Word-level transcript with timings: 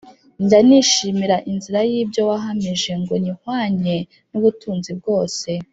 ‘‘Njya 0.43 0.59
nishimira 0.67 1.35
inzira 1.51 1.79
y’ibyo 1.91 2.21
wahamije, 2.29 2.91
Ngo 3.01 3.13
nyihwanye 3.23 3.95
n’ubutunzi 4.31 4.91
bwose. 4.99 5.49